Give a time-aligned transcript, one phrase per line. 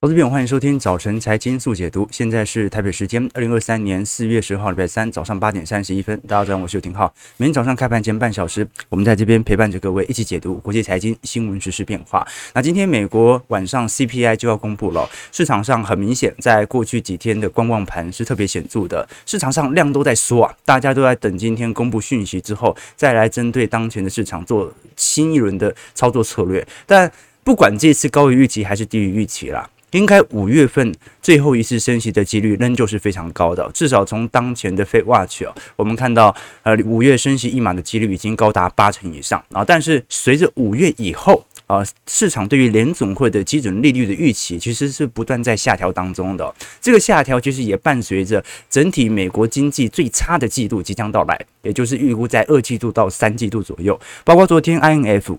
[0.00, 2.06] 投资朋友，欢迎收听早晨财经速解读。
[2.12, 6.16] 现在是台北时间二零二三年四月十号礼拜三早上八点三十一分。
[6.20, 7.12] 大家早上好，我是刘廷浩。
[7.36, 12.24] 每天早上开盘前半小时，我们在这边陪伴着各位一起解读国际财经新闻、时事变化。
[12.54, 26.64] 那今天美国晚上 CPI 就要公布了，市场上很明显，在过去几天的观望盘是特别显著的，市场上量都在缩啊，大家都在等今天公布讯息之后，再来针对当前的市场做新一轮的操作策略。
[26.86, 27.10] 但
[27.42, 29.68] 不管这次高于预期还是低于预期啦。
[29.92, 39.64] 应该五月份最后一次升息的几率仍旧是非常高的，至少从当前的 Fed Watch 啊，我们看到呃五月升息一码的几率已经高达八成以上啊。
[39.64, 46.54] 但是随着五月以后啊，市场对于联总会的基准利率的预期其实是不断在下调当中的。
[46.80, 55.36] 这个下调其实也伴随着整体美国经济最差的季度即将到来，也就是预估在二季度到三季度左右，包括昨天 INF。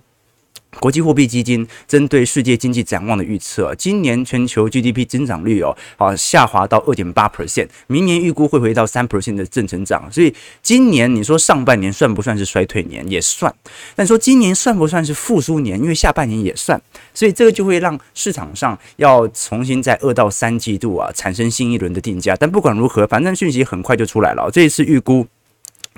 [0.79, 10.09] 国际货币基金针对世界经济展望的预测，今年全球 GDP 增长率哦，啊下滑到二点八 percent，明年预估会回到三 percent 的正成长。
[10.11, 13.07] 所以今年你说上半年算不算是衰退年？
[13.09, 13.53] 也算。
[13.95, 15.79] 但说今年算不算是复苏年？
[15.79, 16.79] 因为下半年也算。
[17.13, 22.35] 所以这个就会让市场上要重新在二到三季度啊产生新一轮的定价。
[22.39, 24.49] 但不管如何，反正讯息很快就出来了。
[24.51, 25.27] 这一次预估。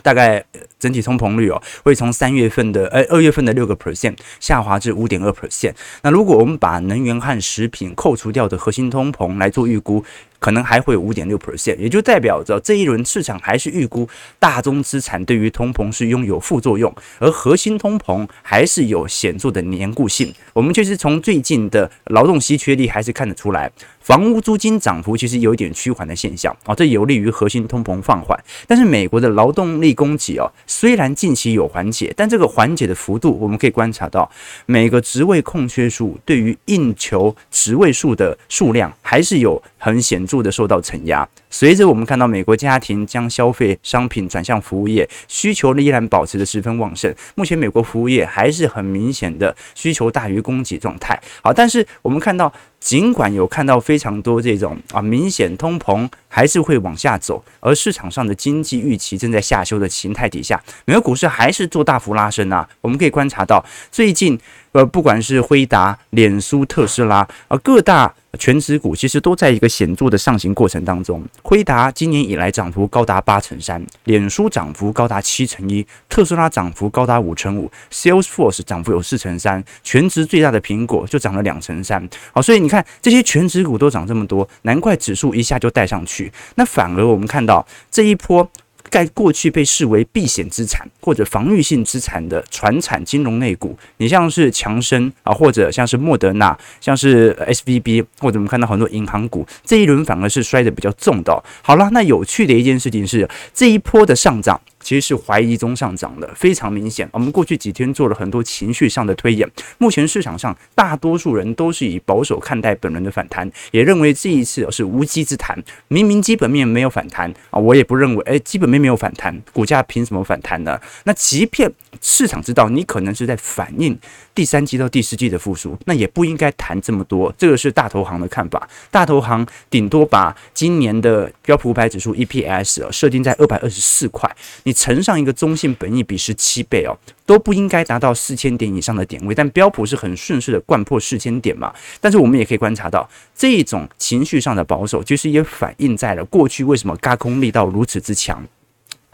[0.01, 0.43] 大概
[0.79, 5.73] 整体通膨率哦，会从三月份的呃二月份的六个 percent 下滑至五点二 percent。
[6.01, 10.03] 那如果我们把能源和食品扣除掉的核心通膨来做预估，
[10.39, 20.33] 可能还会有五点六 percent，也就代表着这一轮市场还是预估大宗资产对于通膨是拥有副作用，而核心通膨还是有显著的黏固性。
[20.53, 23.71] 我们就是从最近的劳动稀缺率还是看得出来，
[24.01, 28.37] 房屋租金涨幅其实有一点趋缓的现象啊，这有利于核心通膨放缓。
[28.67, 34.29] 但是美国的劳动力供给哦，虽然近期有缓解，但这个缓解的幅度，我们可以观察到
[34.65, 40.41] 每个职位空缺数对于应求职位数的数量还是有很显著。
[40.41, 47.13] 的受到承压，随着我们看到美国家庭将消费商品转向服务业，需求呢依然保持得十分旺盛。
[47.35, 51.21] 目前美国服务业还是很明显的需求大于供给状态。
[51.43, 52.51] 好，但是我们看到。
[52.81, 62.67] 尽管有看到非常多这种啊明显通膨还是会往下走，而市场上的经济预期正在下修的形态底下，美国股市还是做大幅拉升啊。
[62.81, 64.35] 我们可以观察到，最近
[64.71, 71.23] 呃不管是辉达、脸书、特斯拉啊各大全值股，其实都在一个显著的上行过程当中。
[71.43, 82.09] 辉达今年以来涨幅高达八成三，脸书涨幅高达七成一，特斯拉涨幅高达五成五，Salesforce 涨幅有四成三，全值最大的苹果就涨了两成三。
[82.33, 82.71] 好，所以你。
[82.71, 86.31] 看这些全值股都涨这么多，难怪指数一下就带上去。
[86.55, 88.49] 那反而我们看到这一波，
[88.91, 101.41] 在过去被视为避险资产或者防御性资产的传产金融类股，你像是强生啊，或者像是莫德纳，像是 SVB，或者我们看到很多银行股，这一轮反而是摔得比较重的。
[101.61, 104.59] 好了，那有趣的一件事情是，这一波的上涨。
[104.81, 107.07] 其实是怀疑中上涨的，非常明显。
[107.13, 115.57] 我们过去几天做了很多情绪上的推演，目前市场上大多数人都是以保守看待本轮的反弹，也认为这一次是无稽之谈。
[115.87, 120.79] 明明基本面没有反弹啊，我也不认为，诶，基本面没有反弹，股价凭什么反弹呢？
[121.03, 121.71] 那即便
[122.01, 123.97] 市场知道你可能是在反映
[124.33, 127.33] 第三季到第四季的复苏，那也不应该谈这么多。
[127.37, 134.29] 这个是大投行的看法，大投行顶多把今年的标普五百指数 EPS 设定在二百二十四块。
[134.73, 141.73] 乘上一个中性本益比十七倍哦，都不应该达到四千点以上的点位，但标普是很顺势的贯破四千点嘛。
[141.99, 148.45] 但是我们也可以观察到，这种情绪上的保守，其实也反映在了过去为什么高空力道如此之强。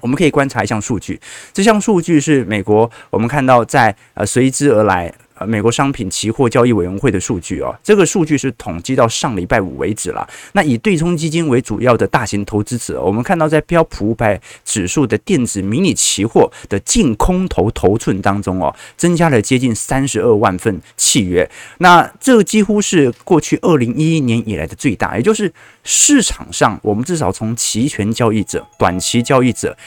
[0.01, 1.19] 我们可以观察一项数据，
[1.53, 5.13] 这项数据是美国，我们看到在呃随之而来。
[5.40, 10.28] 呃，美国商品期货交易委员会的数据哦，这个数据是统计到上礼拜五为止了。
[10.53, 21.50] 那以对冲基金为主要的大型投资者，我们看到在标普五百指数的电子迷你期货的净空头头寸当中哦，增加了接近三十二万份契约。
[21.80, 25.52] 那这几乎是过去二零一一年以来的最大，也就是
[25.84, 29.78] 市场上我们至少从期权交易者、短期交易者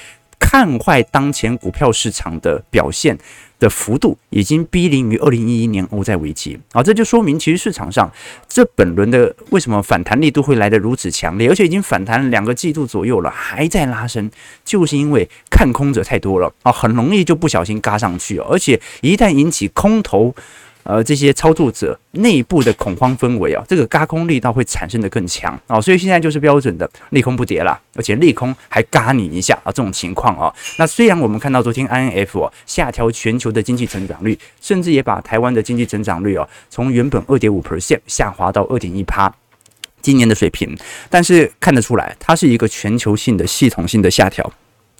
[0.40, 3.16] 看坏当前股票市场的表现。
[3.60, 8.10] 的幅度已经逼临于二零一一年欧债危机啊，这就说明其实市场上
[8.48, 14.30] 这本轮的为什么反弹力度会来得如此强烈，而且已经反弹两个季度左右了，还在拉升，
[14.64, 20.34] 就是因为看空者太多了啊，很容易就不小心嘎上去，而且一旦引起空头。
[20.90, 30.52] 呃，这些操作者内部的恐慌氛围啊，这个轧空力道会产生的更强啊，所以现在就是标准的利空不跌了，而且利空还轧你一下啊，这种情况啊。
[30.78, 39.32] 那虽然我们看到昨天 INF 下调全球的经济成长率，甚至也把台湾的经济成长率哦从原本二点五 percent 下滑到二点一趴。
[40.02, 40.76] 今年的水平，
[41.08, 44.50] 但是看得出来，它是一个全球性的系统性的下调。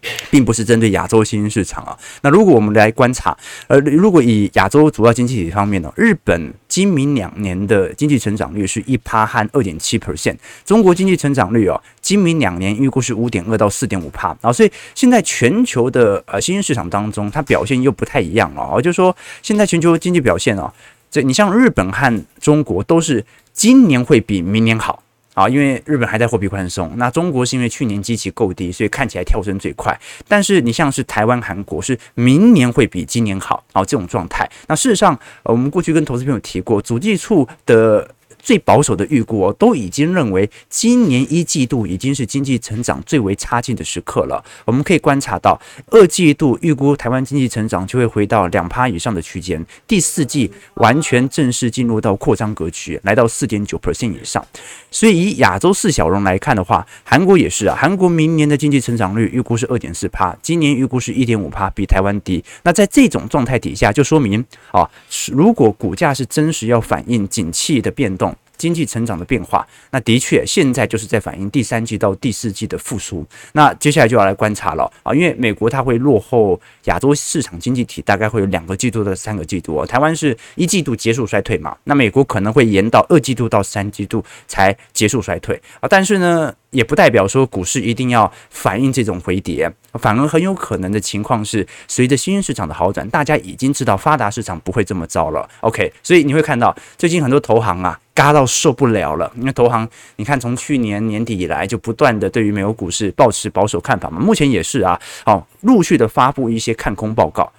[0.30, 1.96] 并不是针对亚洲新兴市场啊。
[2.22, 3.36] 那如果我们来观察，
[3.68, 14.52] 呃，如果以亚洲主要经济体方面呢，日本今明两年的经济成长率是一趴和二点七 percent，中国经济成长率哦，今明两年预估是五点二到四点五趴啊。
[14.52, 18.80] 所以现在全球的呃新兴市场当中，它表现又不太一样了。
[18.80, 20.72] 就是说，现在全球经济表现哦，
[21.10, 25.02] 这你像日本和中国都是今年会比明年好。
[25.40, 29.98] 啊，因为日本还在货币宽松，那中国是因为去年基期够低，所以看起来跳升最快。
[30.28, 34.46] 但是你像是台湾、韩国，是明年会比今年好啊，这种状态。
[34.66, 38.06] 那事实上，我们过去跟投资朋友提过，主计处的。
[38.42, 44.44] 最保守的预估哦，都已经认为今年一季度已经是经济成长最为差劲的时刻了。
[44.64, 45.60] 我们可以观察到，
[45.90, 54.44] 二季度预估台湾经济成长就会回到两趴以上的区间，第四季完全正式进入到扩张格局，来到四点九 percent 以上。
[54.90, 62.42] 所以以亚洲四小龙来看的话，韩国也是啊，韩国明年的经济成长率预估是二点四趴，今年预估是一点五趴，比台湾低。
[62.62, 64.88] 那在这种状态底下，就说明啊，
[65.32, 68.34] 如果股价是真实要反映景气的变动。
[68.60, 73.26] 经济成长的变化，那的确现在就是在反映第三季到第四季的复苏。
[73.52, 79.84] 那接下来就要来观察了啊，因为美国它会落后亚洲市场经济体，大概会有两个季度到三个季度。
[79.86, 85.88] 台湾是一季度结束衰退嘛，那美国可能会延到二季度到三季度才结束衰退啊。
[85.88, 95.48] 但是呢，也不代表说股市一定要反映这种回跌，反而很有可能的情况是，随着新兴市场的好转，大家已经知道发达市场不会这么糟了。
[95.60, 97.98] OK，所以你会看到最近很多投行啊。
[98.20, 107.50] 压到受不了了，因为投行，你看从去年年底以来就不断的对于美国股市保持保守看法嘛，目前也是啊，好，陆续的发布一些看空报告，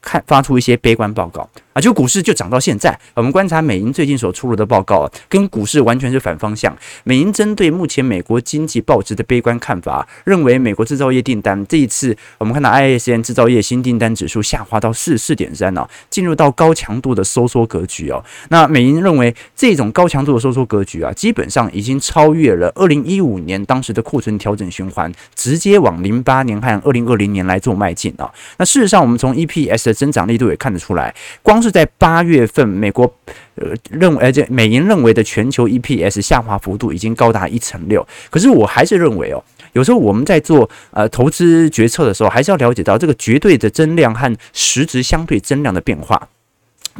[0.00, 1.50] 看发出一些悲观报告。
[1.74, 6.74] 啊，就股市就涨到现在，我们观察美银最近所出炉的报告啊，跟股市完全是反方向。
[7.02, 18.24] 美银针对目前美国经济报值的悲观看法，认为美国制造业订单这一次，我们看到 ISM 制造业新订单指数下滑到四十四点三了，进入到高强度的收缩格局哦。
[18.50, 28.30] 那美银认为这种高强度的收缩格局啊，基本上已经超越了二零一五年当时的库存调整循环，直接往零八年和二零二零年来做迈进啊。
[28.58, 31.12] 那事实上，我们从 EPS 的增长力度也看得出来，
[31.42, 33.04] 光是在八月份，美国
[33.56, 38.06] 呃认为，而且美银认为的全球 EPS 下滑幅度已经高达一成六。
[38.30, 46.28] 可是我还是认为哦，有时候我们在做呃投资决策的时候，还是要了解到这个绝对的增量和实质相对增量的变化。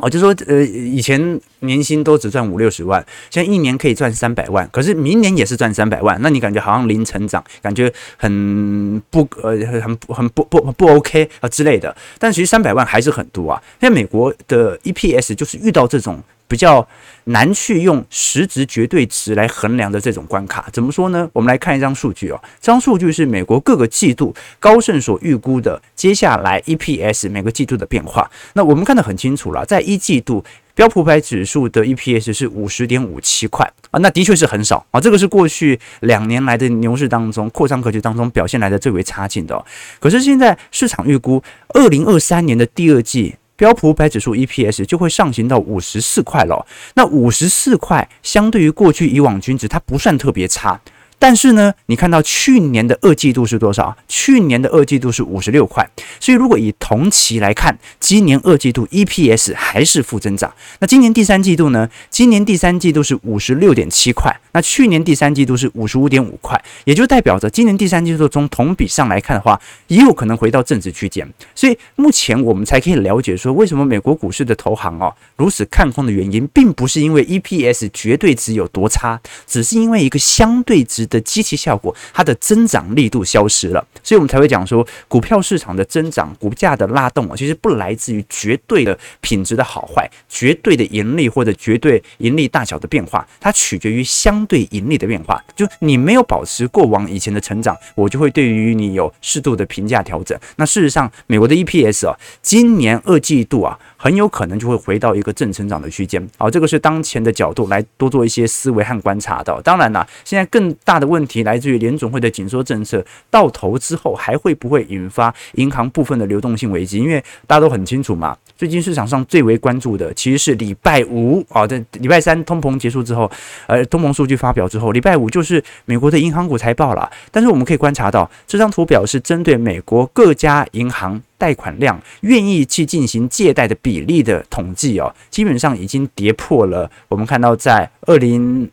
[0.00, 11.94] 哦，就说呃，以前年薪都只赚五六十万，现在一年可以赚三百万，可是明年也是赚三百万，那你感觉好像零成长，感觉很不呃很很不不不 OK 啊之类的。
[12.18, 13.62] 但其实三百万还是很多啊。
[13.80, 16.22] 因为美国的 EPS 就是遇到这种。
[16.46, 16.86] 比较
[17.24, 21.28] 难去用实值绝对值来衡量的这种关卡，怎么说呢？
[21.32, 28.30] 我们来看一张数据哦，这张数据是美国各个季度高盛所预估的接下来 EPS 每个季度的变化。
[28.52, 30.44] 那我们看得很清楚了，在一季度
[30.74, 39.64] 标普五百指数的 EPS 是五十点五七块啊，那的确是很少啊，这个是过去两年来的牛市当中扩张格局当中表现来的最为差劲的。
[39.98, 43.36] 可是现在市场预估二零二三年的第二季。
[43.56, 50.80] 标普五百指数 EPS 就会上行到五十四块了，那五十四块相对于过去以往均值，它不算特别差。
[51.26, 53.96] 但是呢，你看到去年的二季度是多少？
[54.06, 55.88] 去年的二季度是五十六块。
[56.20, 60.52] 所以如果以同期来看，今年二季度 EPS 还是负增长。
[60.80, 61.88] 那今年第三季度呢？
[62.10, 64.38] 今年第三季度是五十六点七块。
[64.52, 71.26] 那去年第三季度是五十五点五块，也就代表着今年第三季度从同比上来看的话，也有可能回到正值区间。
[71.54, 83.82] 所以目前我们才可以了解说，为什么美国股市的投行哦如此看空的原因，并不是因为 EPS 绝对值有多差，只是因为一个相对值的积极效果，它的增长力度消失了。
[84.02, 94.34] 所以我们才会讲说，股票市场的增长、股价的拉动啊，其实不来自于绝对的品质的好坏、绝对的盈利或者绝对盈利大小的变化，它取决于相。
[94.46, 100.38] 对盈利的变化，就你没有保持过往以前的成长，我就会对于你有适度的评价调整。
[100.56, 106.28] 那事实上，美国的 EPS 啊，今年二季度啊，很有可能就会回到一个正成长的区间。
[106.36, 109.58] 好，这个是当前的角度来多做一些思维和观察的。
[109.62, 116.98] 当然啦，现在更大大的问题来自于联总会的紧缩政策到头之后，还会不会引发银行部分的流动性危机？
[116.98, 123.28] 因为大家都很清楚嘛，最近市场上最为关注的其实是礼拜五啊，在礼拜三通膨结束之后，
[123.66, 124.34] 呃，通膨数据。
[124.44, 127.10] 发表之后，礼拜五就是美国的银行股财报了。
[127.30, 136.90] 但是我们可以观察到，这张图表是针对美国各家银行贷款量、愿意去进行借贷的比例的统计哦，基本上已经跌破了。
[137.08, 138.68] 我们看到在二零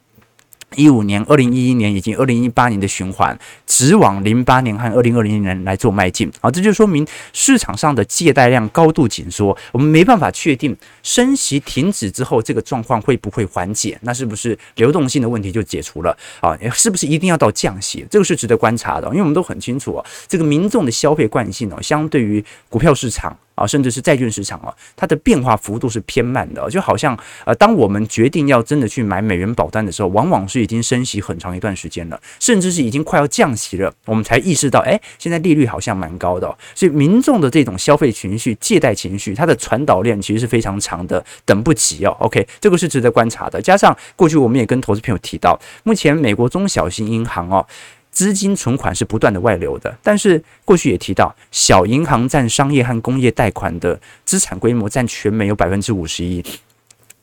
[0.76, 16.58] 一五年、二零一一年以及二零一八年的循环，直往零八年和二零二零年来做迈进啊，这就说明市场上的借贷量高度紧缩，我们没办法确定升息停止之后这个状况会不会缓解，那是不是流动性的问题就解除了啊？
[16.74, 18.06] 是不是一定要到降息？
[18.10, 23.38] 这个是值得观察的，因为我们都很清楚啊，这个民众的消费惯性哦，相对于股票市场。
[23.62, 36.58] 啊，甚至是债券市场啊，它的变化幅度是偏慢的，就好像呃，当我们决定要真的去买美元保单的时候，往往是已经升息很长一段时间了，甚至是已经快要降息了，我们才意识到，哎，现在利率好像蛮高的。
[36.74, 42.16] 所以民众的这种消费情绪、借贷情绪，它的传导链其实是非常长的，等不及哦。
[42.20, 43.62] OK，这个是值得观察的。
[43.62, 47.66] 加上过去我们也跟投资朋友提到，目前美国中小型银行哦。
[48.12, 56.44] 资金存款是不断的外流的，但是过去也提到，小银行占商业和工业贷款的资产规模占全美有百分之五十一，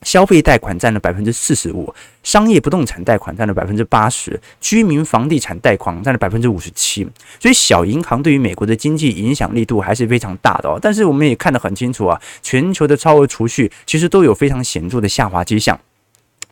[0.01, 1.93] 消费贷款占了百分之四十五，
[2.23, 7.07] 商业不动产贷款占了百分之八十，居民房地产贷款占了百分之五十七。
[7.39, 10.79] 所以小银行对于美国的经济影响力度还是非常大的哦。
[10.81, 15.79] 但是我们也看得很清楚啊，全球的超额储蓄其实都有非常显著的下滑迹象。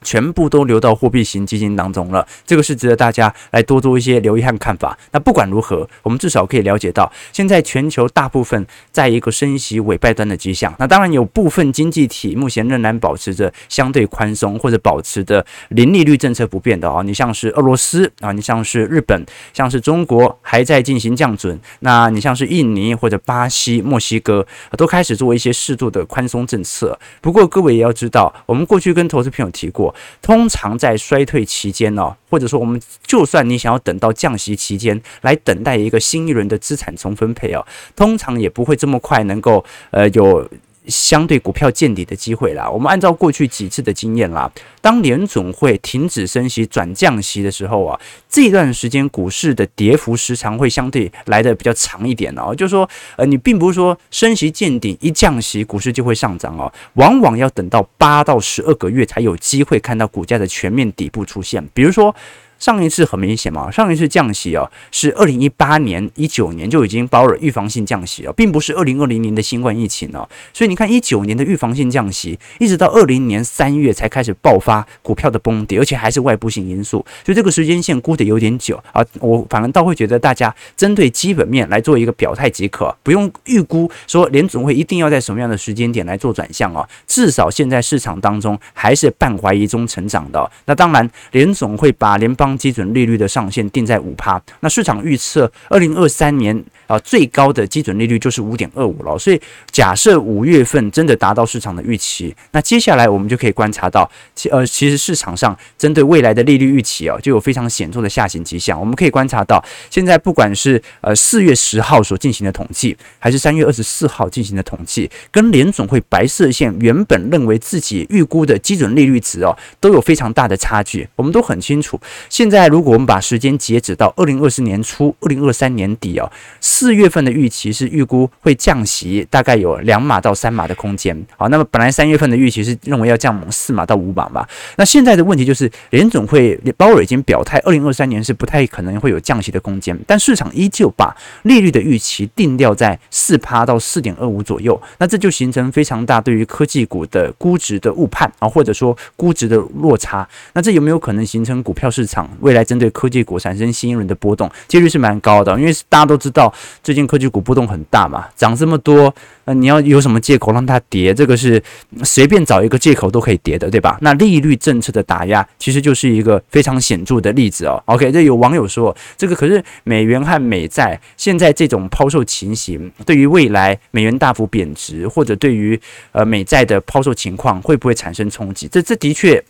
[0.02, 4.98] 全部都流到货币型基金当中了，这个是值得大家来多做一些留意和看法。
[5.12, 10.74] 那不管如何，我们至少可以了解到，现在全球大部分在一个升息尾败端的迹象。
[10.80, 21.60] 那当然有部分经济体目前仍然保持着相对宽松或者保持着零利率政策不变的啊，你像是俄罗斯啊，你像是日本，像是中国还在进行降准。
[21.80, 24.46] 那你像是印尼或者巴西、墨西哥
[24.78, 26.98] 都开始做一些适度的宽松政策。
[27.20, 29.87] 不过各位也要知道，我们过去跟投资朋友提过。
[30.22, 37.66] 通常在衰退期间呢，或者说我们就算你想要等到降息期间来等待一个新一轮的资产重分配啊，
[37.96, 40.50] 通常也不会这么快能够呃有。
[40.88, 44.52] 相对股票见底的机会啦，我们按照过去几次的经验啦，
[44.82, 52.54] 当联总会停止升息转降息的时候啊，这段时间股市的跌幅时常会相对来的比较长一点哦。
[52.56, 62.16] 就是说，呃，你并不是说升息见顶一降息股市就会上涨哦，往往要等到八到十二个月才有机会看到股价的全面底部出现，比如说。
[62.60, 70.28] 上一次很明显嘛，上一次降息哦，是二零一八年、一九年就已经包了预防性降息哦，并不是二零二零年的新冠疫情哦。
[70.54, 79.04] 所以你看，一九年的预防性降息，一直到二零年三月才开始爆发股票的崩跌，而且还是外部性因素，所以这个时间线估得有点久啊。
[79.20, 86.88] 我反而倒会觉得，大家针对基本面来做一个表态即可，不用预估说联总会一定要在什么样的时间点来做转向哦。
[87.06, 90.50] 至少现在市场当中还是半怀疑中成长的。
[90.66, 99.18] 那当然，联总会把联邦基准利率的上限定在五趴，那市场预测二零二三年啊最高的基准利率就是五点二五了。
[99.18, 108.80] 所以假设五月份真的达到市场的预期，那接下来我们就可以观察到，其呃其实市场上针对未来的利率预期啊，就有非常显著的下行迹象。
[108.80, 121.08] 我们可以观察到，现在不管是呃四月十号所进行的统计，还是三月二十四号进行的统计，跟联总会白色线原本认为自己预估的基准利率值哦，都有非常大的差距。
[121.16, 122.00] 我们都很清楚，
[122.38, 122.68] 现在。
[122.68, 126.30] 如果我们把时间截止到二零二四年初、二零二三年底哦，
[126.60, 131.26] 四月份的预期是预估会降息，大概有两码到三码的空间。
[131.36, 134.46] 好，那么本来三月份的预期是认为要降四码到五码嘛。
[134.76, 144.80] 那现在的问题就是，联总会鲍尔已经表态，二零二三年是不太可能会有降息的空间，但市场依旧把利率的预期定调在四趴到四点二五左右。
[145.00, 150.28] 那这就形成非常大对于科技股的估值的误判啊，或者说估值的落差。
[150.54, 152.68] 那这有没有可能形成股票市场未来？
[152.68, 156.54] 针对科技股产生新一轮的波动，几率是蛮高的，因为大家都知道
[156.84, 159.14] 最近科技股波动很大嘛，涨这么多，
[159.46, 161.14] 呃，你要有什么借口让它跌？
[161.14, 161.64] 这个是
[162.04, 163.98] 随便找一个借口都可以跌的，对吧？
[164.02, 167.82] 那利率政策的打压其实就是一个非常显著的例子哦。
[167.86, 175.80] OK，这有网友说，这个可是美元和美债现在这种抛售情形，对于未来美元大幅贬值，或者对于
[176.12, 178.68] 呃美债的抛售情况，会不会产生冲击？
[178.68, 179.42] 这这的确。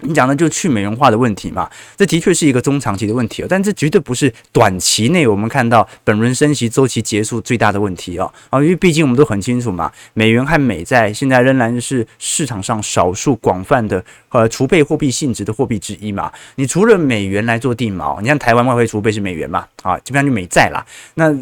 [0.00, 1.68] 你讲的就是去美元化的问题嘛？
[1.96, 8.32] 这的确是一个中长期的问题哦，但这绝对不是短期内我们看到本轮升息周期结束最大的问题哦。
[8.50, 16.32] 啊，因为毕竟我们都很清楚嘛，美元和美债现在仍然是市场上少数广泛的呃储备货币性质的货币之一嘛。
[16.56, 19.66] 你除了美元来做定锚，你像台湾外汇储备是美元嘛？
[19.82, 20.84] 啊，基本上就美债啦。
[21.14, 21.34] 那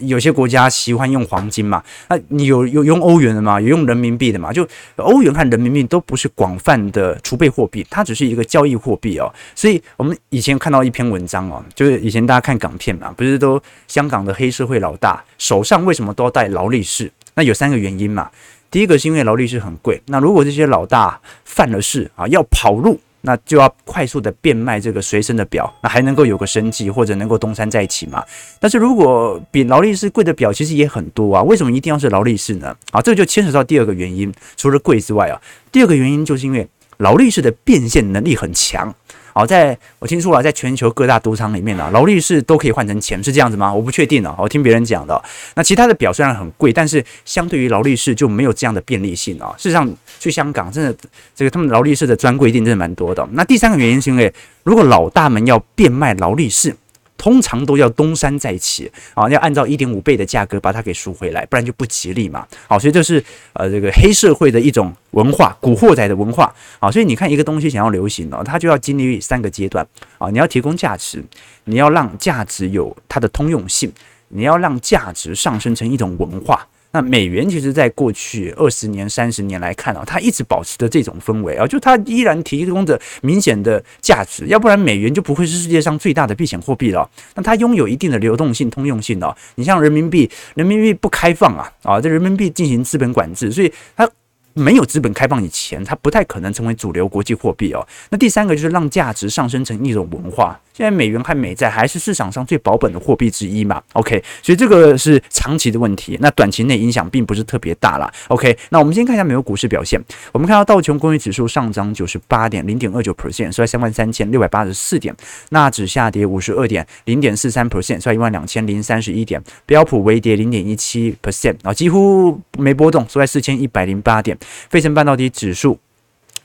[0.00, 1.82] 有些国家喜欢用黄金嘛？
[2.08, 3.60] 那你有有用欧元的吗？
[3.60, 4.52] 有用人民币的吗？
[4.52, 4.66] 就
[4.96, 9.32] 欧元和人民币都不是广泛的储备货币，它只是一个交易货币哦。
[9.54, 17.10] 所以我们以前看到一篇文章哦，就是以前大家看港片嘛，不是都香港的黑社会老大手上为什么都要带劳力士？
[17.34, 18.30] 那有三个原因嘛。
[18.70, 28.24] 第一个是因为劳力士很贵，那如果这些老大犯了事啊，要跑路那就要快速的变卖这个随身的表，那还能够有个生计，或者能够东山再起嘛。
[28.58, 31.42] 但是如果比劳力士贵的表，其实也很多啊。
[31.42, 32.74] 为什么一定要是劳力士呢？
[32.92, 36.66] 啊，这个就牵扯到第二个原因，除了贵之外啊，第二个原因就是因为
[36.98, 38.94] 劳力士的变现能力很强。
[39.32, 43.72] 好，在我听说了，在全球各大赌场里面啊，劳力士都可以换成钱，是这样子吗？
[43.72, 45.22] 我不确定啊，我听别人讲的。
[45.54, 49.54] 那其他的表虽然很贵，但是相对于劳力士就没有这样的便利性啊。
[49.56, 50.94] 事实上，去香港真的
[51.34, 53.26] 这个他们劳力士的专柜店真的蛮多的。
[53.32, 54.32] 那第三个原因是因为，
[54.64, 56.74] 如果老大们要变卖劳力士。
[57.20, 62.46] 通常都要东山再起啊，要按照一点五倍的价格把它给赎回来，不然就不吉利嘛。
[62.66, 63.22] 好，所以这是
[63.52, 66.90] 呃这个黑社会的一种文化，古惑仔的文化啊。
[66.90, 69.86] 所以你看一个东西想要流行哦，它就要经历三个阶段
[70.16, 70.30] 啊。
[70.30, 71.22] 你要提供价值，
[71.64, 73.92] 你要让价值有它的通用性，
[74.28, 76.66] 你要让价值上升成一种文化。
[76.92, 87.08] 那美元其实，在过去二十年、三十年来看啊，它一直保持着这种氛围啊，就它依然提供着明显的价值，要不然美元就不会是世界上最大的避险货币了。
[87.34, 89.36] 那它拥有一定的流动性、通用性哦。
[89.54, 94.08] 你像人民币，人民币不开放啊，啊，这人民币进行资本管制，所以它。
[94.54, 97.86] 没有资本开放以前，它不太可能成为主流国际货币哦。
[98.10, 100.58] 那第三个就是让价值上升成一种文化。
[100.72, 108.10] 现在美元和美债还是市场上最保本的货币之一嘛？OK，所以这个是长期的问题，那短期内影响并不是特别大啦。
[108.28, 110.02] OK，那我们先看一下美国股市表现。
[110.32, 115.14] 我们看到道琼工业指数上涨九十八点零点二九 percent，收在三万三千六百八十四点；
[115.50, 124.38] 纳指下跌五十二点零点四三 percent，收在一万两千零三十一点；标普微跌零点一七 percent，啊，几乎没波动，收在四千一百零八点。
[124.68, 125.78] 费城半导体指数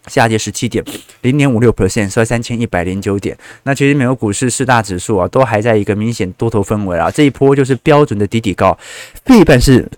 [0.07, 0.83] 下跌十七点
[1.21, 3.35] 零点五六 percent，收三千一百零九点。
[3.63, 7.09] 那其实美国股市四大指数啊，都还在一个明显多头氛围啊。
[7.09, 8.77] 这一波就是标准的底底高，
[9.25, 9.89] 费半是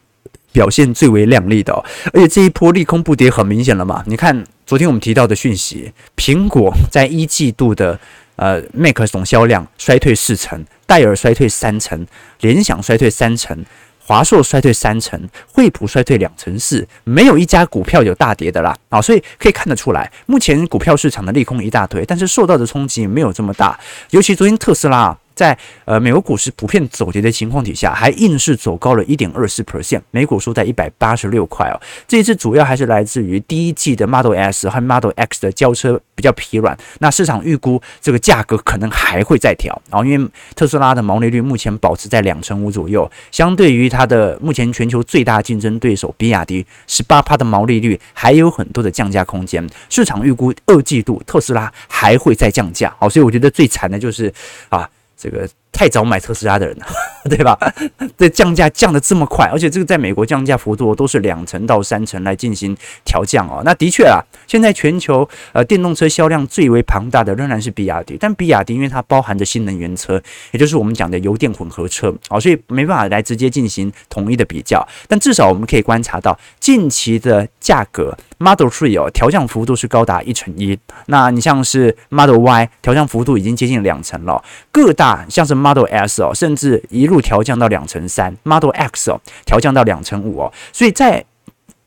[0.53, 1.83] 表现最为亮丽的哦。
[2.13, 4.01] 而且这一波利空不跌很明显了嘛？
[4.07, 7.99] 你看昨天我们提到的讯息，苹果在一季度的
[8.37, 12.07] 呃 Mac 总销量衰退四成，戴尔衰退三成，
[12.39, 13.65] 联想衰退三成。
[14.07, 15.19] 华硕衰退三成，
[15.51, 23.77] 惠普衰退两成四，没有一家股票有大跌的啦啊，所以可以看得出来，目前股票市场的利空一大堆，但是受到的冲击没有这么大，
[24.11, 25.17] 尤其昨天特斯拉。
[25.37, 31.79] 在呃美国股市普遍走跌的情况底下，还硬是走高了一点二四 percent，美股收在一百八十六块哦。
[32.07, 39.79] 这一次主要还是来自于第一季的 Model S 和 Model X 的交车比较疲软，那市场预估这个价格可能还会再调。
[39.91, 49.63] 然后因为特斯拉的毛利率目前保持在两成五左右，相对于它的目前全球最大竞争对手比亚迪十八趴的毛利率，还有很多的降价空间。
[49.87, 52.91] 市场预估二季度特斯拉还会再降价。
[52.99, 54.33] 好，所以我觉得最惨的就是
[54.69, 54.89] 啊。
[55.17, 56.85] 这个太早买特斯拉的人了，
[57.29, 57.57] 对吧？
[58.17, 62.75] 这降价降得这么快，而且这个在美国降价幅度都是两成到三成来进行
[63.05, 63.61] 调降哦。
[63.63, 74.87] 那的确啊，现在全球呃电动车销量最为庞大的仍然是比亚迪，但比亚迪因为它包含着新能源车，也就是我们讲的油电混合车哦，所以没办法来直接进行统一的比较。
[75.07, 80.79] 但至少我们可以观察到近期的价格，Model Three 哦调降幅度是高达一成一。
[81.05, 85.25] 那你像是 Model Y 调降幅度已经接近两成了，各大。
[85.29, 91.25] 像是 Model S 哦，甚至一路调降到两成三，Model X 哦，调降到两成五哦，所以在。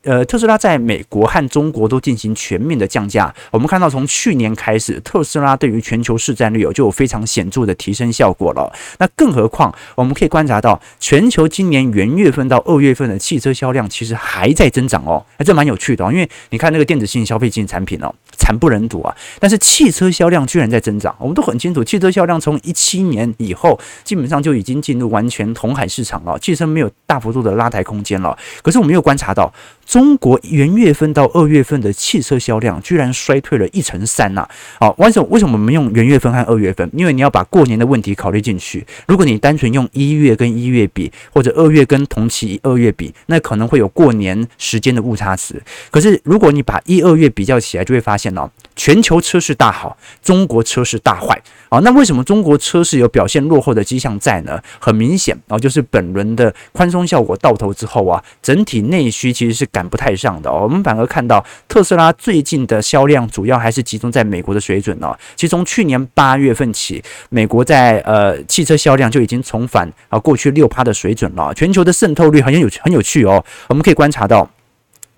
[0.03, 3.31] 呃，特斯拉在美国和中国都进行全面的降价。
[3.51, 8.73] 我们看到，从去年开始，特斯拉对于全球市占率有就有非常显著的提升效果了。
[8.97, 15.23] 那更何况，我们可以观察到，全球今年元月份到二月份的汽车销量其实还在增长哦。
[15.37, 19.15] 哎，这蛮有趣的哦，因为你看那个电子性消费性产品哦，惨不忍睹啊。
[19.39, 28.35] 但是汽车销量居然在增长，我们都很清楚，汽车销量从一七年以后，基本上就已经进入完全红海市场了，汽车没有大幅度的拉抬空间了。
[28.63, 29.53] 可是我们又观察到。
[29.91, 34.47] 中国元月份到二月份的汽车销量居然衰退了一成三呐！
[34.79, 36.89] 好，为什么为什么我们用元月份和二月份？
[36.93, 38.87] 因为你要把过年的问题考虑进去。
[39.05, 45.61] 如果你单纯用一月跟一月比，或者二月跟同期二月比，那可能会有过年时间的误差值。
[45.89, 51.41] 可是如果你把一二月比较起来，就会发现哦，全球车市大好，中国车市大坏。
[51.69, 54.59] 好，那为什么中国车市有表现落后的迹象在呢？
[54.79, 60.61] 很明显哦，就是本轮的宽松效果到头之后啊，整体内需其实是赶不太上的哦。
[60.63, 65.17] 我们反而看到特斯拉最近的销量主要还是集中在美国的水准哦。
[65.35, 71.53] 其实从去年八月份起，美国在呃汽车销量就已经重返啊过去六趴的水准了。
[71.53, 74.49] 全球的渗透率很有很有趣哦，我们可以观察到。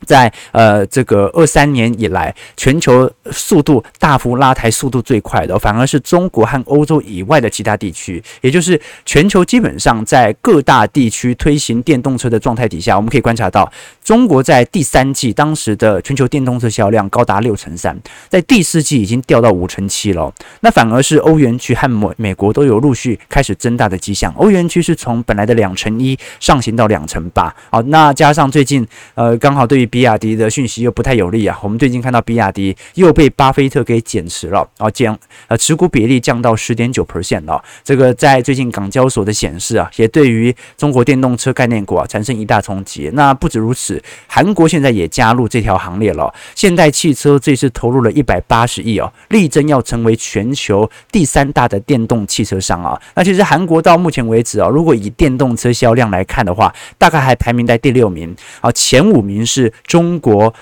[0.06, 13.72] 在呃这个二三年以来，全球速度大幅拉抬速度最快的，反而是中国和欧洲以外的其他地区，也就是全球基本上在各大地区推行电动车的状态底下，我们可以观察到，
[14.04, 17.98] 中国在第三季当时的全球电动车销量高达六成三，
[18.30, 20.34] 在第四季已经掉到五成七了。
[20.62, 27.54] 那反而是欧元区和美美国都有陆续开始增大的迹象，欧元区是从本来的两成一上行到两成八。
[27.70, 28.86] 好，那加上最近
[29.16, 35.16] 呃刚好对于比亚迪的讯息又不太有利啊，我们最近看到比亚迪又被巴菲特给减持了啊，减
[35.48, 37.64] 呃持股比例降到十点九 percent 了。
[37.84, 43.12] 这个在最近港交所的显示啊，也对于中国电动车概念股啊产生一大冲击。
[43.14, 46.34] 那不止如此，韩国现在也加入这条行列了。
[46.56, 53.00] 现代汽车这次投入了一百八十亿哦，力争要成为全球第三大的电动汽车商啊。
[53.14, 60.54] 那其实韩国到目前为止啊，如果以电动车销量来看的话，大概还排名在第六名啊，前五名是中国。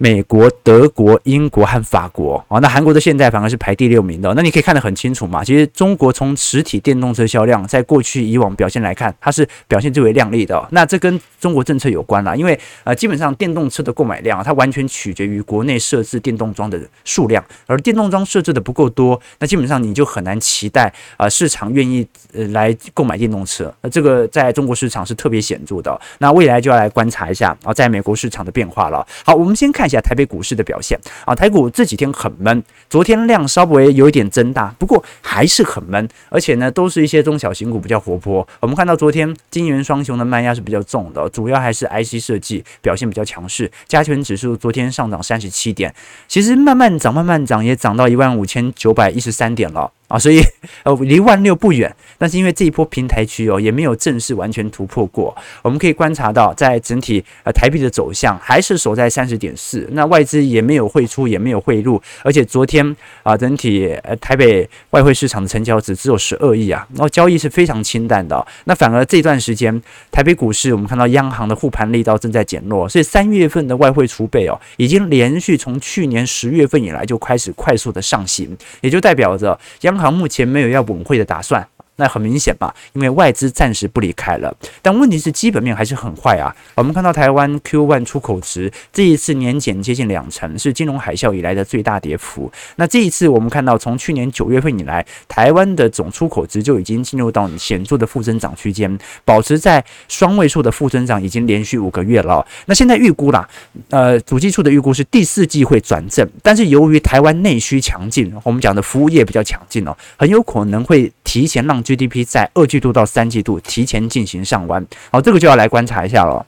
[0.00, 4.32] 美国、德国、英国和法国啊，那韩国的现在反而是排第六名的。
[4.34, 5.42] 那你可以看得很清楚嘛。
[5.42, 10.64] 其实中国从实体电动车销量，在过去以往表现来看，它是表现最为亮丽的。
[10.70, 23.74] 那这跟中国政策有关啦，因为呃，基本上电动车的购买量啊，它完全取决于国内设置电动桩的数量，而电动桩设置的不够多，那基本上你就很难期待啊市场愿意呃来购买电动车。
[23.82, 26.00] 那这个在中国市场是特别显著的。
[26.18, 29.04] 那未来就要来观察一下啊，在美国市场的变化了。
[29.24, 29.87] 好，我们先看。
[29.88, 38.46] 一下台北股市的表现啊，台股这几天很闷，昨天量稍微有一点增大，不过还是很闷，而且呢，都是一些中小型股比较活泼。
[38.60, 43.70] 我们看到昨天金元双雄的卖压是比较重的，主要还是 IC 设计表现比较强势。
[43.86, 45.94] 加权指数昨天上涨三十七点，
[46.28, 49.90] 其实慢慢涨，慢慢涨，也涨到一万五千九百一十三点了。
[50.08, 50.42] 啊，所以
[50.84, 55.36] 呃离万六不远，但是因为这一波平台区哦，也没有正式完全突破过。
[55.62, 81.68] 我们可以观察到，在整体呃台币的走向还是守在三十点四，那外资也没有汇出，也没有汇入，而且昨天啊、整体呃台北外汇市场的成交值只有十二亿啊，然后交易是非常清淡的、那反而这段时间台北股市，我们看到央行的护盘力道正在减弱，所以三月份的外汇储备哦，已经连续从去年十月份以来就开始快速的上行，也就代表着央行目前没有要稳会的打算。
[82.00, 86.54] 那很明显嘛，因为外资暂时不离开了，但问题是基本面还是很坏啊。
[86.76, 92.50] 我们看到台湾 Q1 出口值这一次年减接近两成，是金融海啸以来的最大跌幅。
[92.76, 102.46] 那这一次我们看到，从去年九月份以来，台湾的总出口值就已经进入到显著的负增长区间，保持在双位数的负增长已经连续五个月了。
[102.66, 103.48] 那现在预估啦，
[103.90, 111.82] 呃，主计处的预估是第四季会转正，但是由于台湾内需强劲，我们讲的服务业比较强劲哦，很有可能会提前让。
[111.88, 116.44] GDP 在二季度到三季度提前进行上弯，好，这个就要来观察一下了。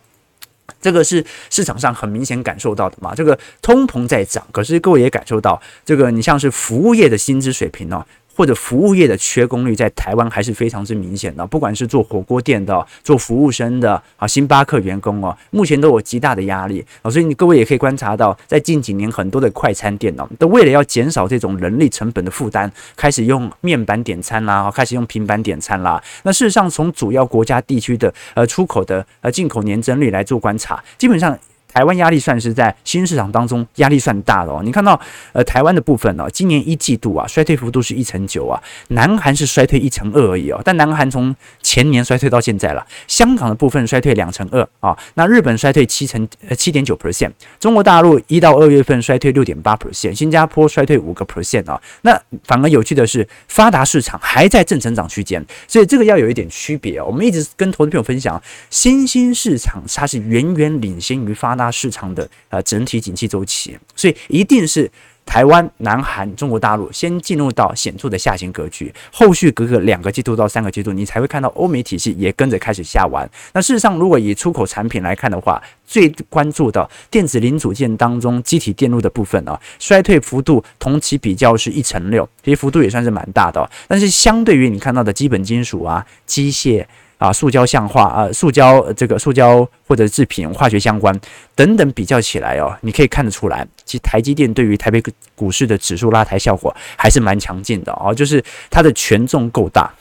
[0.81, 8.05] 这个是市场上很明显感受到的嘛，这个通膨在涨，可是各位也感受到，这个你像是服务业的薪资水平呢、
[8.41, 26.03] 或者服务业的缺工率在台湾还是非常之明显的，不管是做火锅店的、做服务生的啊，星巴克员工哦，目前都有极大的压力啊，所以你各位也可以观察到，在近几年很多的快餐店哦，都为了要减少这种人力成本的负担，开始用面板点餐啦，开始用平板点餐啦。
[26.23, 31.39] 那事实上，从主要国家地区的呃出口的呃进口年增率来做观察，基本上。
[31.73, 34.61] 台湾压力算是在新市场当中压力算大的哦。
[34.65, 35.01] 你看到
[35.33, 40.61] 呃台湾的部分呢，今年一季度啊衰退幅度是一成九啊，南韩是衰退一成二而已哦。
[40.65, 47.31] 但南韩从前年衰退到现在了，香港的部分衰退两成二啊，那日本衰退七成呃七点九 percent，
[47.61, 51.81] 中国大陆一到二月份衰退六点八 percent，新加坡衰退五个 percent 啊。
[52.03, 57.05] 那反而有趣的是，发达市场还在正成长区间，所以这个要有一点区别哦。
[57.07, 61.60] 我们一直跟投资朋友分享，新兴市场它是远远领先于发达。
[61.61, 64.91] 大市场的呃整体景气周期，所以一定是
[65.27, 73.29] 台湾、南韩、中国大陆先进入到显著的下行格局，后续隔个两个季度到三个季度，你才会看到欧美体系也跟着开始下完。
[73.53, 83.71] 那事实上，如果以出口产品来看的话，最关注的电子零组件当中，机体电路的部分啊，衰退幅度同期比较是一成六，其实幅度也算是蛮大的。
[83.87, 86.87] 但是相对于你看到的基本金属啊、机械。
[87.21, 91.15] 啊，塑胶像化啊，塑胶这个塑胶或者制品、化学相关
[91.55, 95.03] 等等比较起来哦，你可以看得出来，其实台积电对于台北
[95.35, 99.93] 股市的指数拉抬效果还是蛮强劲的哦，就是它的权重够大。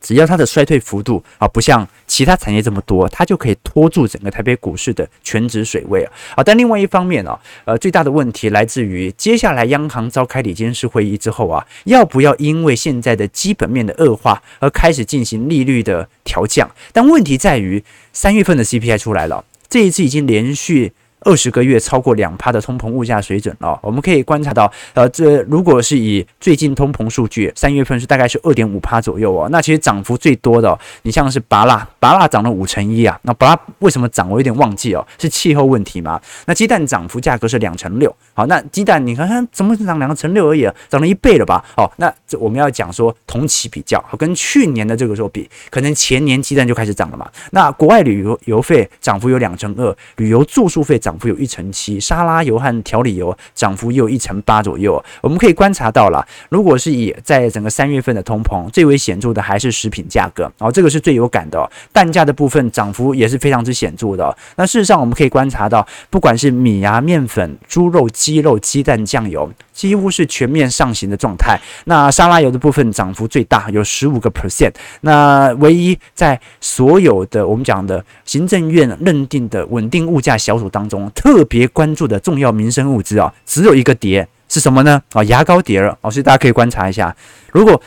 [0.00, 6.12] 只要它的衰退幅度啊，不像其他产业这么多，它就可以拖住整个台北股市的全值水位啊。
[6.36, 16.70] 啊，但另外一方面呢，呃，最大的问题来自于接下来央行召开理监事会议之后啊，要不要因为现在的基本面的恶化而开始进行利率的调降？
[16.92, 20.92] 但问题在于三月份的 CPI 出来了，这一次已经连续
[21.24, 23.78] 二十个月超过两趴的通膨物价水准了。
[23.82, 29.48] 我们可以观察到，呃，这如果是以最近通膨数据，三月份是大概是二点五趴左右哦。
[29.50, 33.18] 那其实涨幅最多的，哦，你像是芭乐，芭乐涨了五成一啊。
[33.22, 34.28] 那芭乐为什么涨？
[34.30, 36.20] 我有点忘记哦，是气候问题嘛？
[36.46, 38.14] 那鸡蛋涨幅价格是两成六。
[38.34, 41.64] 好，那鸡蛋你看看怎么涨两个成六而已，啊，涨了一倍了吧？
[41.76, 47.30] 哦，那这我们要讲说同期比较，跟去年的这个时候比，可能前年鸡蛋就开始涨了嘛。
[47.50, 55.02] 那国外旅游油费涨幅有两成二，旅游住宿费涨涨幅有一成七，沙拉油和调理油涨幅也有一成八左右。
[55.20, 61.70] 我们可以观察到了，如果是以在整个三月份的通膨，最为显著的还是食品价格，然后这个是最有感的。
[61.92, 64.34] 蛋价的部分涨幅也是非常之显著的。
[64.56, 69.52] 那事实上我们可以观察到，不管是米啊、面粉、猪肉、鸡肉、鸡蛋、酱油。
[69.72, 71.58] 几乎是全面上行的状态。
[71.86, 74.70] 那沙拉油的部分涨幅最大，有十五个 percent。
[75.00, 85.02] 那唯一在所有的我们讲的行政院认定的稳定物价小组当中，特别关注的重要民生物资啊，只有一个跌，是什么呢？
[85.12, 85.96] 啊，牙膏跌了。
[86.00, 87.14] 哦，所以大家可以观察一下，
[87.52, 87.80] 如果。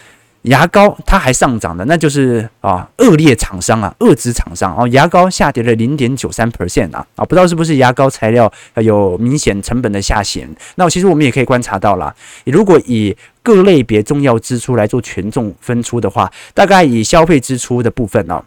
[0.46, 4.88] 牙膏它还上涨的，那就是啊恶劣厂商啊，恶质厂商哦。
[4.90, 10.48] 牙膏下跌了零点九三 percent 啊啊，不知道是不是牙膏材料有明显成本的下行。
[10.76, 12.14] 那其实我们也可以观察到啦，
[12.46, 18.40] 如果以各类别重要支出来做权重分出的话，大概以消费支出的部分呢。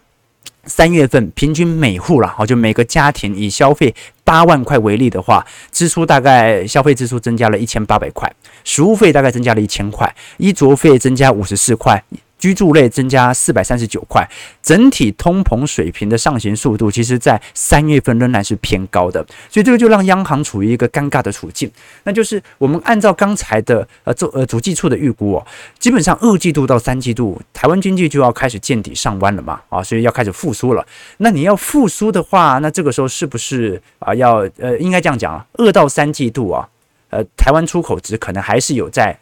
[0.64, 8.30] 三月份平均每户了，好，就每个家庭以消费八万块为例的话，支出大概消费支出增加了一千八百块，
[8.64, 12.02] 食物费大概增加了一千块，衣着费增加五十四块。
[12.38, 14.28] 居住类增加四百三十九块，
[14.62, 21.70] 整体通膨水平的上行速度，其实在三月份仍然是偏高的，所以这个就让央行处于一个尴尬的处境，
[22.04, 25.46] 那就是我们按照刚才的呃做呃主计处的预估哦，
[25.78, 30.86] 基本上二季度到三季度台湾经济就要开始见底上弯了嘛，啊，所以要开始复苏了。
[31.18, 36.68] 那你要复苏的话，那这个时候是不是啊要呃应该这样讲啊，二到三季度啊，
[37.10, 39.18] 呃台湾出口值可能还是有在。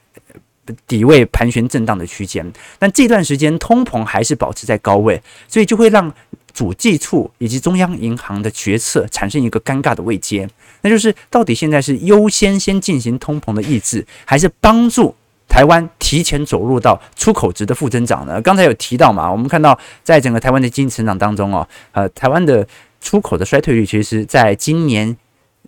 [0.87, 6.13] 底位盘旋震荡的区间，但这段时间通膨还是保持在高位，所以就会让
[6.53, 10.49] 主计处以及中央银行的决策产生一个尴尬的位阶，
[10.81, 15.15] 那就是到底现在是优先先进行通膨的抑制，还是帮助
[15.49, 18.41] 台湾提前走入到出口值的负增长呢？
[18.41, 22.67] 刚才有提到嘛，我们看到在整个台湾的经济成长当中哦，呃，台湾的
[23.01, 25.17] 出口的衰退率其实在今年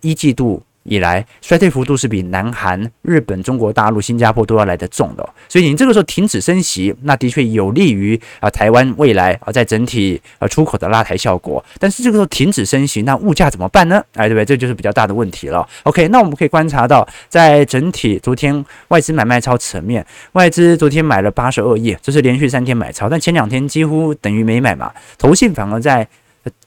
[0.00, 0.62] 一季度。
[0.88, 11.64] 以来衰退幅度是比南韩、日本、中国大陆、新加坡都要来得重的，所以你这个时候停止升息，那的确有利于啊台湾未来啊在整体呃出口的拉抬效果。
[11.78, 14.02] 但是这个时候停止升息，那物价怎么办呢？
[14.14, 14.44] 哎，对不对？
[14.44, 15.66] 这就是比较大的问题了。
[15.82, 26.08] OK，那我们可以观察到，在整体昨天外资买卖超层面，外资昨天买了八十二亿，这是连续三天买超，但前两天几乎等于没买嘛，投信反而在。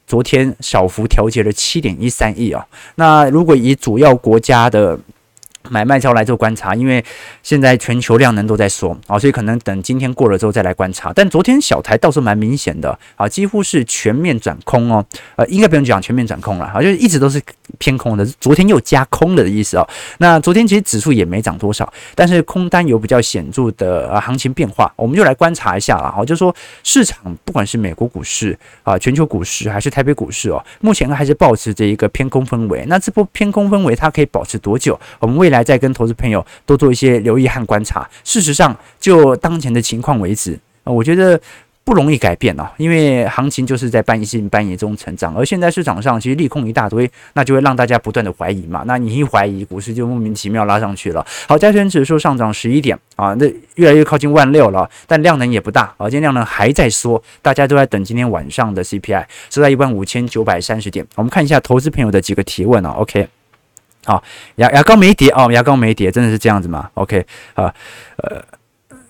[0.05, 2.65] 昨天小幅调节了七点一三亿啊，
[2.95, 4.99] 那如果以主要国家的。
[5.69, 7.05] 买卖超来做观察，因为
[7.43, 11.13] 现在全球量能都在缩啊，所以可能等今天过了之后再来观察。
[11.13, 17.39] 但昨天小台倒是蛮明显的啊，几乎是全面转空哦，呃，应该不用讲全面转空了啊，就一直都是
[17.77, 18.25] 偏空的。
[18.39, 19.87] 昨天又加空了的意思哦。
[20.19, 26.23] 那昨天其实指数也没涨多少，但是空单有比较显著的啊行情变化，我们就来观察一下了哈。
[26.25, 32.85] 就说市场不管是美国股市啊、全球股市还是台北股市哦，目前还是保持着一个偏空氛围。
[32.87, 34.99] 那这波偏空氛围它可以保持多久？
[35.19, 38.09] 我们未来再跟投资朋友多做一些留意和观察。
[38.23, 41.39] 事实上，就当前的情况为止，啊，我觉得
[41.83, 45.35] 不容易改变哦，因为行情就是在半信半疑中成长。
[45.35, 48.83] 而现在市场上其实利空一大堆，那就会让大家不断的怀疑嘛。
[48.85, 51.25] 那你一怀疑，股市就莫名其妙拉上去了。
[51.47, 61.05] 好，加权指数上涨十一点啊，那越来越靠近万六了，但量能也不大啊，今天量能还在缩，大家都在等今天晚上的 CPI，是在一万五千九百三十点。
[61.15, 63.27] 我们看一下投资朋友的几个提问啊，OK。
[64.03, 64.23] 好，
[64.55, 67.71] 牙牙膏没跌哦，牙膏没跌，真的是这样子吗？OK，啊，
[68.17, 68.41] 呃，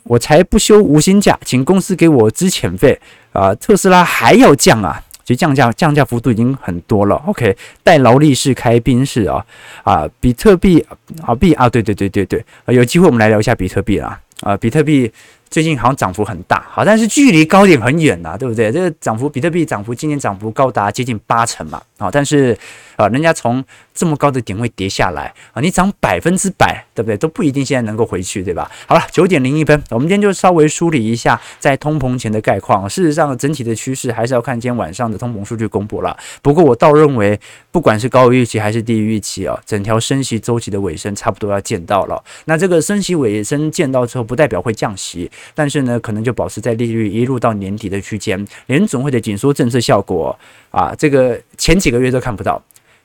[0.03, 2.99] 我才不休无薪假，请公司给我资遣费
[3.31, 3.53] 啊。
[3.55, 7.15] 特斯拉还要降啊，其实降价降价幅度已经很多了。
[7.27, 9.45] OK，带劳力士开宾士啊
[9.83, 10.85] 啊，比特币
[11.25, 15.11] 啊币啊，对对对对对，有机会我们来聊一下比特币啦啊，比特币。
[15.51, 18.71] 最近好像涨幅很大，好，但是距离高点很远呐，对不对？
[18.71, 22.57] 这个涨幅，比特币涨幅今年涨幅高达接近八成嘛，啊，但是
[22.95, 23.61] 啊，人家从
[23.93, 27.17] 这么高的点位跌下来啊，你涨百分之百，对不对？
[27.17, 28.69] 都不一定现在能够回去，对吧？
[28.87, 32.89] 好了，九点零一分，我们今天就稍微梳理一下在通膨前的概况。
[32.89, 36.17] 事实上，整体的趋势还是要看今天晚上的通膨数据公布了。
[36.41, 37.39] 不过我倒认为，
[37.71, 42.23] 不管是高于预期还是低于预期啊，整条升息周期的尾声差不多要见到了。
[42.45, 45.29] 那这个升息尾声见到之后，不代表会降息。
[45.53, 50.37] 但是呢，可能就保持在利率一路到年底的区间，联总会的紧缩政策效果
[50.69, 52.61] 啊，这个前几个月都看不到，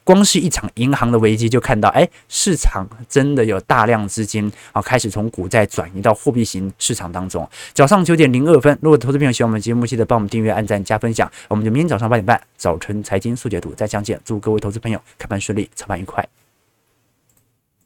[0.06, 7.46] 光是一场银行的危机，就看到，哎，市场真的有大量资金啊，开始从股债转移到货币型市场当中。
[7.74, 11.28] 早上九点零二分，如果投资朋友喜欢我们节目，记得帮我们订阅、按赞、加分享。
[11.48, 14.20] 我们就明天早上八点半，早晨财经速解读再相见。
[14.24, 16.24] 祝各位投资朋友开盘顺利，操盘愉快。